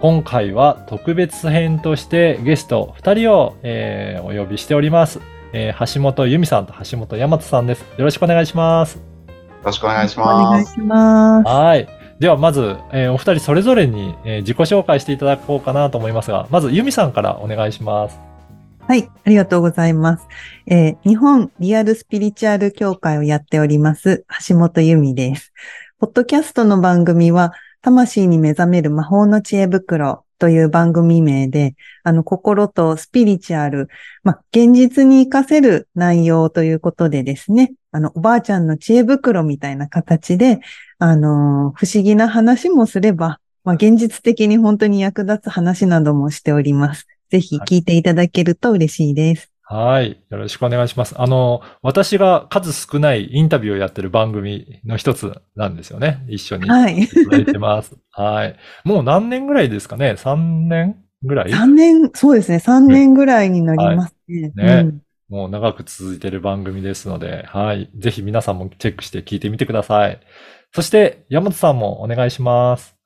[0.00, 5.20] 今回は特別編としてゲスト2人を、えーお呼びしております。
[5.52, 7.80] えー橋本由美さんと橋本大和さんです。
[7.80, 8.96] よろしくお願いします。
[8.96, 9.02] よ
[9.64, 10.70] ろしくお願いしお願ます。
[10.70, 11.48] いします。
[11.48, 11.88] はい。
[12.20, 18.20] ではまず、えーお二人それぞれに、えー自己紹介していただこうかなと思いますが、まず由美さんからお願いします。
[18.86, 20.28] はい、ありがとうございます。
[20.68, 25.52] えー日本リアルスピリチュアル協会をやっております、橋本由美です。
[25.98, 33.88] ポッドキャストの番組は、魂に目覚める魔法の知恵袋という番組名で、あの、心とスピリチュアル、
[34.22, 40.60] まあ、現実に活かせる内容ということでですね、あの、おばあちゃんの知恵袋みたいな形で、
[40.98, 47.06] あの、不思議な話もすれば、まあ、現実的に本当に役立つ話などもしております。
[47.30, 49.50] ぜひ聞いていただけると嬉しいです。
[49.70, 50.24] はい。
[50.30, 51.14] よろしくお願いします。
[51.20, 56.24] あの、私が数少ないインタビューをやってる番組の一つなんですよね。
[56.26, 56.70] 一緒に。
[56.70, 57.02] はい。
[57.02, 57.94] いただいてます。
[58.10, 58.56] はい。
[58.84, 64.52] もう何年ぐらいですかね ?3 年ぐらい？3年、そうですね、3年ぐらいになりますね。
[64.56, 67.90] はいねうんもう長く続いている番組ですので、はい。
[67.98, 70.20] ぜひ皆さんもチェックして聞いてみてください。
[70.74, 72.96] そして、山本さんもお願いします。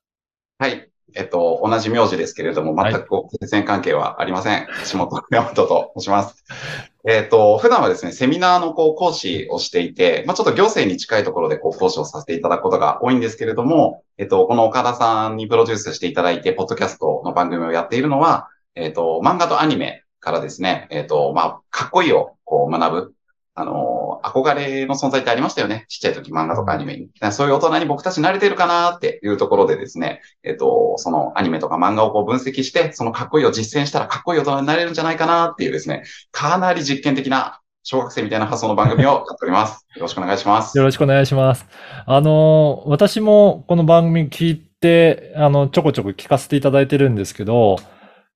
[0.59, 0.92] はい。
[1.15, 4.67] えっと、同じ名字ですけれども、はい全くこう血縁関係はありません。
[4.91, 6.45] 橋本山本と申します。
[7.05, 23.15] えっと、普段はですね、セミナーのこう講師をしていて、まあちょっと行政に近いところでこう講師をさせていただくことが多いんですけれども、えっと、この岡田さんにプロデュースしていただいて、ポッドキャストの番組をやっているのは、えっと、漫画とアニメからですね、えっと、まあ、かっこいいをこう学ぶ。
[23.55, 25.87] あの、憧れの存在ってありましたよね。
[25.89, 27.11] ちっちゃい時漫画とかアニメに。
[27.33, 39.87] そういう大人に僕たち慣れてるかなっていうところでですね、えっと、そのアニメとか漫画をこう分析して、そのかっこいいを実践したらかっこいい大人になれるんじゃないかなっていうですね、かなり実験的な小学生みたいな発想の番組をやっております。
[39.97, 40.77] よろしくお願いします。
[40.79, 41.67] よろしくお願いします。
[42.07, 47.77] あの、私もこの番組聞いて、あの、ちょこちょこ聞かせていただいてるんですけど、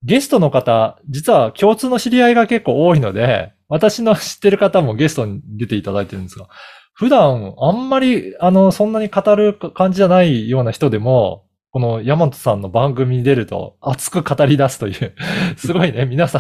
[0.03, 6.49] ゲストの方、実は共通の知り合いが結構多いので、私の知ってる方もゲストに出ていただいてるんですが、
[6.93, 15.15] 普段あんまり、あの、そんなに語る感じじゃないような人でも、この山本さんの番組に出ると熱く語り出すという、
[15.59, 16.39] すごいね、皆さ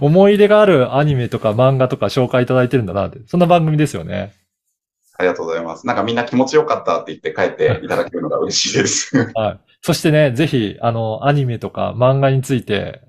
[0.00, 4.32] ん思い入れがあるアニメとか漫画とか紹介いただいてるんだなって、そんな番組ですよね。
[5.18, 5.86] ありがとうございます。
[5.86, 9.14] なんかみんな気持ちよかったって言って帰っていただけるのが嬉しいです。
[9.34, 9.60] はい。
[9.82, 13.02] そしてね、ぜひ、あの、アニメとか漫画について、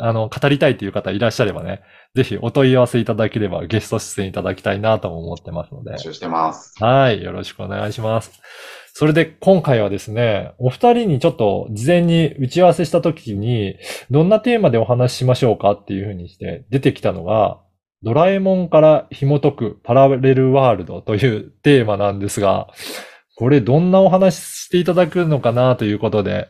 [0.00, 1.82] あの、語りたいという方いらっしゃればね、
[2.14, 5.98] ぜひお問い合わせいただければゲスト出演いただきたいなとも思ってますので募。
[5.98, 6.74] 集してます。
[6.82, 7.22] はい。
[7.22, 8.40] よろしくお願いします。
[8.92, 13.76] それで今回はですね、お二人にちょっと事前に打ち合わせした時に、
[14.10, 17.60] どんなテーマでお話ししましょうかっていうふうにして出てきたのが、
[18.02, 22.68] ドラえもんから紐解くパラレルワールドというテーマなんですが、
[23.36, 26.48] これどんなお話ししていただくのかなということで、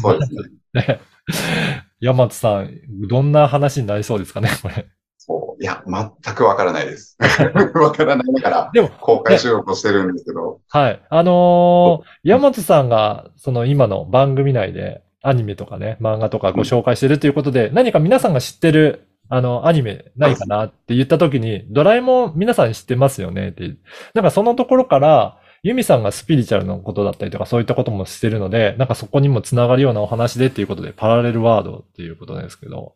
[0.00, 0.40] そうですね。
[0.72, 1.00] ね。
[2.00, 2.70] 山津さん、
[3.08, 4.86] どんな話になりそうですかね、これ。
[5.22, 5.62] そう。
[5.62, 7.18] いや、全くわからないです。
[7.74, 11.02] わからないから、でも、公開収録をしてるんですけど、はい。
[11.10, 23.74] あのー山津さんが、その今の番組内で、アニメとかね、漫画とかご紹介してるということで、何か皆さんが知ってる、あの、アニメないかなって言った時に、ドラえもん皆さん知ってますよねって。
[24.14, 32.94] なんかそのところから、ユミさんがスピリチュアルのことだったりとか、そういったこともしてるので、なんかそこにもつながるようなお話でっていうことで、パラレルワードっていうことですけど、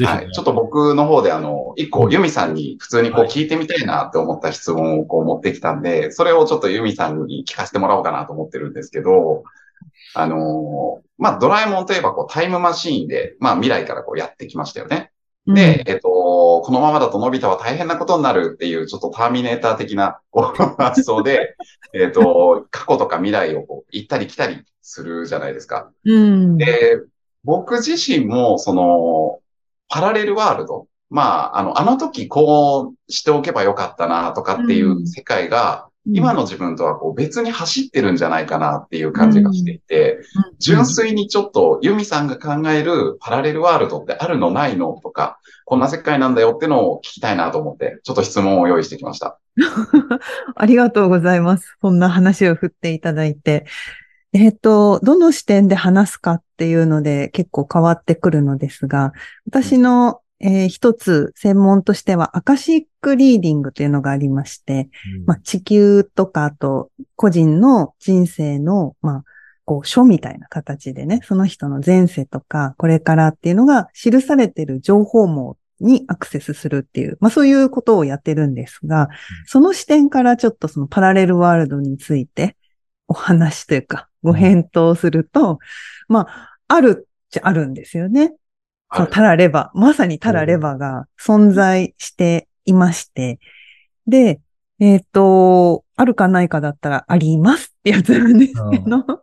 [0.00, 0.30] ぜひね、はい。
[0.32, 9.44] ちょっと僕の方であの、一個、うんユミさんに普通にこうはい聞いてみたいなって思った質問をこう持ってきたんで、それをちょっとユミさんに聞かせてもらおうかなと思ってるんですけど、
[10.14, 15.12] あのーまあ、ドラえもんといえばこうタイムマシーンで、まあ、未来からこうやってきましたよね。
[15.46, 20.20] で、えっと、このままだとのび太は大変なことになるっていう、ちょっとターミネーター的な
[20.78, 21.56] 発想で、
[21.94, 25.90] えっと、過去とか未来をこう行ったり来たりするじゃないですか。
[26.04, 26.56] うん。
[26.56, 27.00] で、
[27.44, 29.39] 僕自身も、その、
[29.90, 30.86] パラレルワールド。
[31.10, 49.38] まあ、あの、あの時こうしておけばよかったなとかっていううん世界が、今の自分とはこう別に走ってるんじゃないかなっていう感じがしていて、うん純粋にちょっとユミさんが考えるパラレルワールドってあるのないのとか、こんな世界なんだよってのを聞きたいなと思って、ちょっと質問を用意してきました。
[50.54, 51.76] ありがとうございます。
[51.80, 53.66] そんな話を振っていただいて。
[54.32, 59.12] えっ、と、どの視点で話すかっていうので結構変わってくるのですが、
[59.46, 64.88] 私の、えー一つ専門としてはアカシックリーディングというのがありまして、
[65.26, 69.24] まあ、地球とか、あと、個人の人生の、まあ、
[69.66, 79.08] こう、書みたいな形でね、その人の前世とか、これからっていうのが記されている情報網にアクセスするっていう、まあそういうことをやってるんですが、
[79.46, 82.56] その視点からちょっとそのパラレルワールドについて
[83.08, 85.58] お話というか、ご返答すると、
[86.08, 88.34] まあ、あるっちゃあるんですよね。
[88.92, 93.38] そのタラレバ、まさにタラレバが存在していまして、
[94.06, 94.40] で、
[94.80, 99.22] えっ、と、あるかないかだったらありますってやつなんですけど、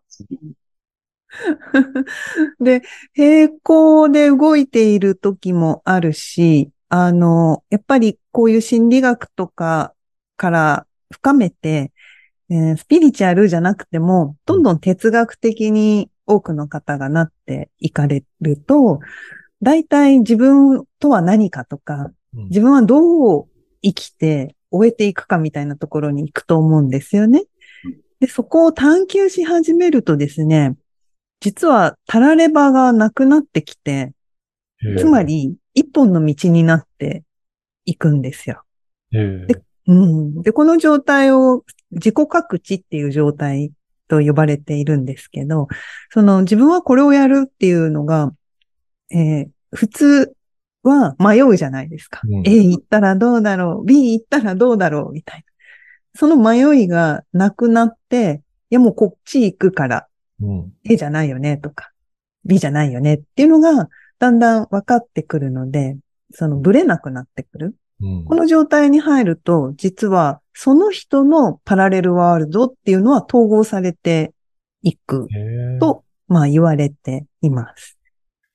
[2.64, 2.82] で、
[3.14, 9.94] 平行で動いている時もあるし、あの、やっぱりこういう心理学とか
[10.38, 11.92] から深めて、
[12.50, 19.00] えースピリチュアルじゃなくても、どんどん哲学的に多くの方がなっていかれると、
[19.62, 23.48] 大体自分とは何かとか、うん自分はどう
[23.82, 27.46] 生きて終えていくかみたいなところに行くと思うんですよね。
[28.20, 30.76] で、そこを探求し始めるとですね、
[31.40, 34.14] 実はタラレバがなくなってきて、
[34.98, 37.24] つま、り一本の道になって
[37.86, 38.64] いくんですよ。
[39.48, 40.42] でうん。
[40.42, 43.72] で、この状態を自己覚知っていう状態
[44.07, 45.68] と呼ばれているんですけど、
[46.12, 48.34] その自分はこれをやるっていうのが、
[49.12, 50.34] えー普通
[50.84, 52.22] は迷うじゃないですか。
[52.24, 55.44] うん A 行ったらどうだろう ?B 行ったらどうだろうみたいな。
[56.16, 60.07] その迷いがなくなって、いやもうこっち行くから
[60.42, 60.74] うん。
[60.86, 61.92] A じゃないよねとか、
[62.45, 63.89] B じゃないよねっていうのが
[64.19, 65.98] だんだん分かってくるので、
[66.31, 67.75] そのブレなくなってくる。
[68.02, 74.34] うんこの状態に入ると、実はその人のパラレルワールドっていうのは統合されて
[74.84, 75.28] いく
[75.80, 77.98] と、まあ言われています。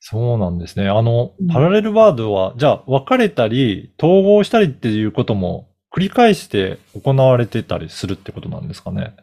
[0.05, 0.89] そうなんですね。
[0.89, 9.15] あのうん、パラレルワードは、じゃあ、分かれたり、統合したりっていうことも繰り返して行われてたりするってことなんですかね。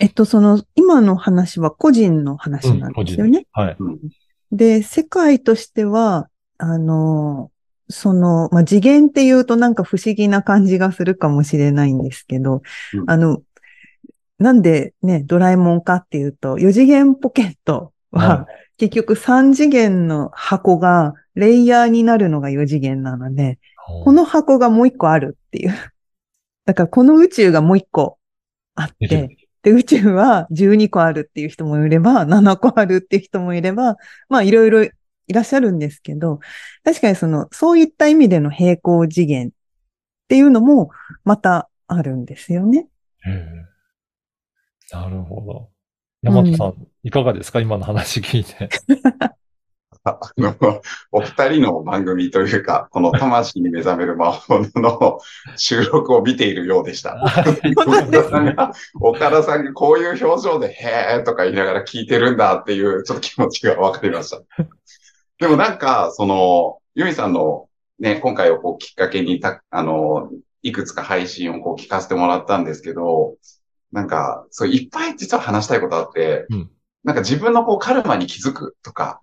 [0.00, 3.46] えっと、その、今の話は個人の話なんですよね。
[3.52, 3.76] はい。
[4.50, 6.28] で、世界としては、
[6.58, 7.52] あの、
[7.88, 12.62] その、まあ、次元っていうとなんか不思議な感じがするかもしれないんですけど、
[12.94, 13.10] うん。
[13.10, 13.42] あの、
[14.38, 18.46] なんでね、ドラえもんかっていうと、4次元ポケットは、は
[18.76, 23.58] 結局3次元の箱がレイヤーになるのが4次元なので、
[24.04, 25.72] この箱がもう1個あるっていう。
[26.66, 28.18] だからこの宇宙がもう1個
[28.74, 33.96] あっうんて、で、宇宙は12個あるっていう人もいれば、7個あるっていう人もいれば、
[34.28, 34.88] まあいろいろ
[35.28, 36.40] いらっしゃるんですけど、
[36.84, 39.50] 確かにその、そういった意味での平行次元っ
[40.28, 40.90] ていうのも
[41.24, 42.88] またあるんですよね。
[44.90, 45.68] なるほど。
[46.22, 47.60] 山本さん、いかがですか？
[47.60, 48.68] 今の話聞いて。
[50.04, 50.54] あの、
[51.12, 55.18] お二人の番組というか、この魂に目覚める魔法の
[55.56, 57.22] 収録を見ているようでした。
[57.22, 57.44] 岡
[58.06, 64.42] 田さんが、岡田さんがこういう表情で、へーとか言いながら聞いてるんだっていう、ちょっと気持ちがわかりました。
[65.38, 67.68] でもなんか、その、ユミさんの
[67.98, 70.30] ね、今回をこうきっかけにた、あの、
[70.62, 73.36] いくつか配信をこう聞かせてもらったんですけど、
[73.92, 76.70] なんか、そういっぱい実は話したいことあって、うん。
[77.04, 79.20] なんか自分のこうカルマに気づくとか、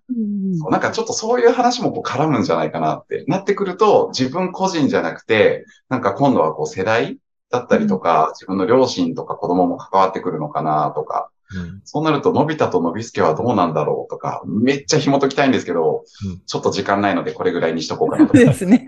[0.57, 7.19] そうなんかちょっとそういう話もこう絡むんじゃないかなってなってくると、自分個人じゃなくて、なんか今度はこう世代
[7.51, 18.85] だったりとか、自分の両親とか子供も関わってくるのかなとか、うんそうなると、のび太とのびすけはどうなんだろうとか、めっちゃ紐解きたいんですけど、うんちょっと時間ないのでこれぐらいにしとこうかなとそう ですね。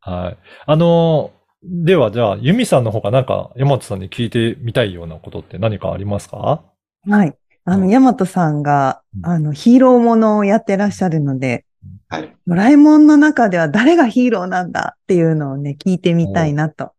[0.00, 0.38] はい。
[0.66, 1.32] あの、
[1.62, 6.62] では、じゃあ、ユミさんの方がなんか、山本さんに聞いてみたいようなことって何かありますか？
[7.08, 7.34] はい。
[7.64, 11.64] あの、うんヤマトさんが、うんあの、ヒーローものをやってらっしゃるので、
[12.08, 12.36] はい。
[12.46, 16.92] ドラえもんの中では誰がヒーローなんだっていうのをね、聞いてみたいなと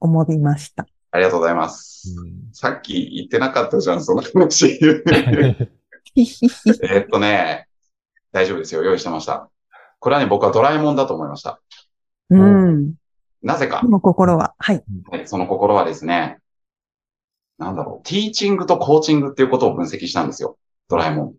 [0.00, 0.86] 思いました。
[1.10, 2.14] ありがとうございます。
[2.52, 4.78] さっき言ってなかったじゃん、その話。
[6.14, 7.66] えっとね、
[8.32, 8.82] 大丈夫ですよ。
[8.82, 9.48] 用意してました。
[10.00, 11.60] これはね、僕はドラえもんだと思いました。
[12.30, 12.94] うん。
[13.42, 13.88] なぜかこ。
[13.88, 14.54] の心は。
[14.58, 14.84] はい。
[15.10, 16.38] はいその心はですね、
[17.58, 20.58] なんだろう、ティーチングとコーチングっていうことを分析したんですよ。
[20.88, 21.34] ドラえもん。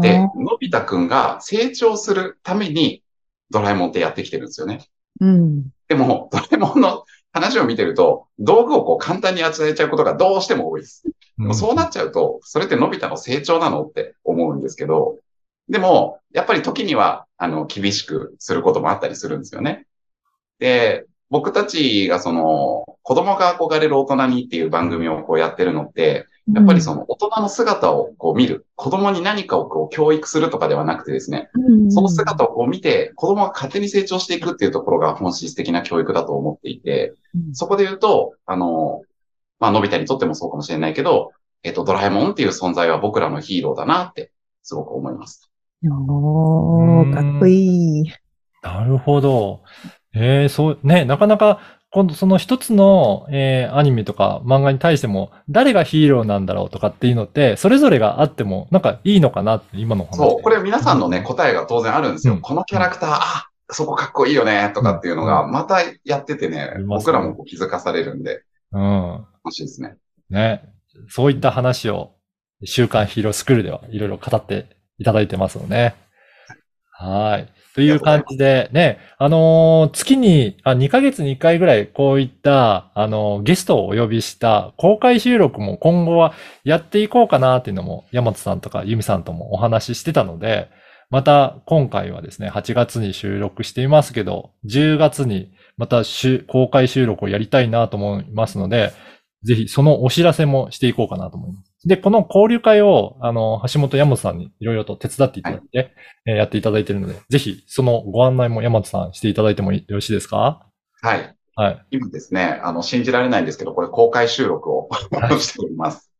[0.00, 3.02] で、あのび太くんが成長するために
[3.50, 4.86] ドラえもんってやってきてるんですよね。
[5.20, 5.68] うん。
[5.88, 11.02] でも、ドラえもんの話を見てると、道具をこう簡単に与えちゃうことがどうしても多いです。
[11.38, 15.18] でもそうなっちゃうと、それってのび太の成長なのって思うんですけど、
[15.68, 19.86] でも、やっぱり時には、あの、厳しくすることもあったりするんですよね。
[20.58, 28.66] で、僕たちがその、子供が憧れる大人にっていう番組をこうやってるのって、やっぱりその大人の姿をこう見る。
[28.74, 39.02] 子供に何かをこう教育するとかではなくてですね、うんその姿をこう見て、子供が勝手に成長していくっていうところが本質的な教育だと思っていて、うんそこで言うと、あの、
[39.60, 41.30] まあ、のび太にとってもそうかもしれないけど、
[41.62, 44.32] えっと、ドラえもんっていう存在は僕らのヒーローだなって、
[44.64, 45.48] すごく思います。
[45.88, 48.12] おー、かっこいい。
[48.62, 49.62] なるほど。
[50.14, 51.60] ええそう、ね、なかなか、
[51.92, 62.34] 今度その一つの、えーアニメとか漫画に対しても、誰がヒーローなんだろうとかっていうのって、それぞれがあっても、なんかいいのかなって、今の話でそう、これ皆さんのね、答えが当然あるんですよ。
[62.34, 69.26] うんこのキャラクター、あ、そこかっこいいよね、とかっていうのが、うまたやっててねあり、ます僕ねらも気づかされるんで、うん。
[69.44, 69.96] 楽しいですね。
[70.30, 70.62] ね。
[71.08, 72.14] そういった話を、
[72.64, 74.66] 週刊ヒーロースクールではいろいろ語って
[74.98, 75.94] いただいてますのね。
[76.92, 77.48] はい。
[77.74, 90.68] という感じで、ね、あのー月に、あ、2ヶ月に1回ぐらいこういった、あのーゲストをお呼びした公開収録も今後はやっていこうかなっていうのも、山本さんとかユミさんともお話ししてたので、
[91.10, 96.02] また今回はですね、8月に収録していますけど、10月にまた
[96.46, 98.92] 公開収録をやりたいなと思いますので、
[99.44, 101.71] ぜひそのお知らせもしていこうかなと思います。
[101.84, 105.92] で、この交流会を、あの、橋本山本さんにいろいろと手伝っていただいて、
[106.26, 110.66] えーやっていただいているので、ぜひそのご案内も山本さんしていただいてもよろしいですか？
[111.02, 111.34] はい。
[111.56, 111.84] はい。
[111.90, 114.88] 今ですね、あの、信じられないんですけど、これ公開収録を
[115.40, 116.10] しております。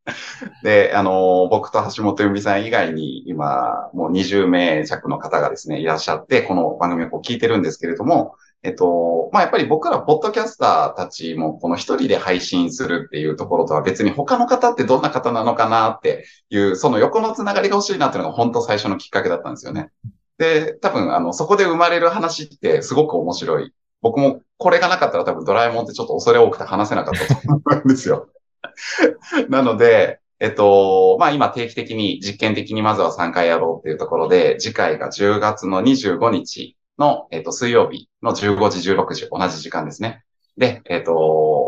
[0.64, 19.90] で、あの、僕と橋本由美さん以外に今、もう20名弱の方がですね、いらっしゃって、この番組をこう聞いてるんですけれども、えっと、まあ、やっぱり僕ら、ポッドキャスターたちも、この一人で配信するっていうところとは別に他の方ってどんな方なのかなっていう、その横のつながりが欲しいなっていうのが本当最初のきっかけだったんですよね。
[20.38, 23.72] で、多分、あの、そこで生まれる話ってすごく面白い。
[24.00, 28.28] 僕もこれがなかったら多分ドラえもんってちょっと恐れ多くて話せなかったと思うんですよ。
[29.48, 40.24] なので、えっと、まあ今定期的に実験的にまずは3回やろうっていうところで、次回が10月の25日の、えっと、水曜日の15時、16時、同じ時間ですね。
[40.56, 41.12] で、えっと、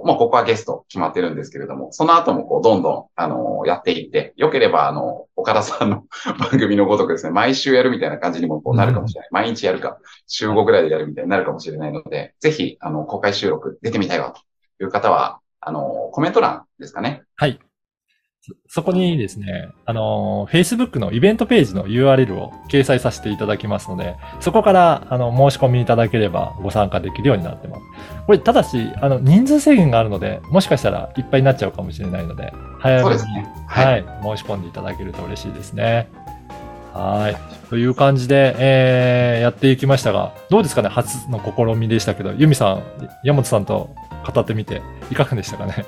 [0.04, 6.04] もうここはゲスト決まってるんですけれども、その後もこう、どんどん、あの、やっていって、よければ、あの、岡田さんの
[6.38, 9.28] 番組のごとくですね、毎週やるみたいな感じにもこうなるかもしれない。
[9.30, 14.34] 毎日やるか、週5ぐらいでやるみたいになるかもしれないので、ぜひ、あの、公開収録出てみたいわ
[14.78, 17.22] という方は、あの、コメント欄ですかね。
[17.36, 17.58] はい。
[18.46, 27.82] そそこにですね、あの、Facebook のイベントページの URL を掲載させていただきますので、そこから、あの、申し込みいただければご参加できるようになってます。
[28.26, 33.50] これ、ただし、あの、人数制限があるので、もしかしたらいっぱいになっちゃうかもしれないので、早めに、そうですね。
[33.66, 36.08] はい、申し込んでいただけると嬉しいですね。
[36.92, 37.68] はい。
[37.70, 42.82] という感じで、えー、やっていきましたが、どうですかね初の試みでしたけど、ユミさん、
[43.24, 43.94] 山本さんと
[44.30, 45.86] 語ってみて、いかがでしたかね？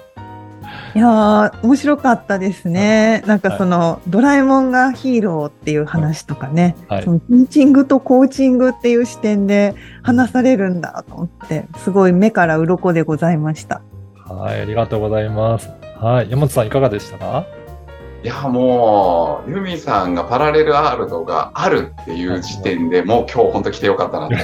[0.96, 3.22] いやー、面白かったですね。
[3.26, 13.82] なんかその、ドラえもんがヒーローっていう話とかね、はいそのティーチングとコーチングっていう視点で話されるんだと思って、すごい目から鱗でございました。
[14.24, 15.68] はい、ありがとうございます。
[16.00, 17.44] はい、山本さんいかがでしたか？
[18.24, 24.36] いや、もう、ユミさんがパラレルワールドがあるっていう時点でもう今日本当来てよかったなって。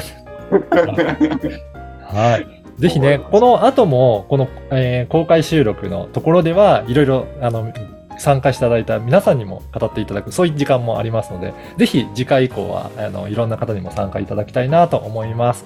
[2.04, 2.61] はい。
[2.82, 7.72] ぜひね、この後も、この、えー公開収録のところでは、いろいろ、あの、
[8.18, 15.64] 参加していただいた皆さんにも語っていただく、そういう時間もありますので、ぜひ次回以降は、あの、いろんな方にも参加いただきたいなと思います。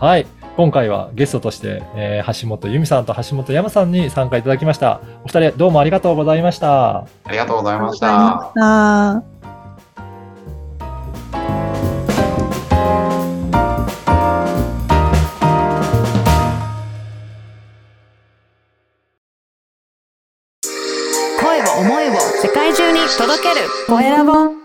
[0.00, 0.26] はい。
[0.56, 5.00] 今回はゲストとして、えー橋本由美さんと橋本山さんに参加いただきました。
[5.24, 6.96] お二人、どうもありがとうございました。
[6.98, 9.14] ありがとうございましありがとうございた。
[9.14, 9.35] ました。
[23.88, 24.55] Dorénavant,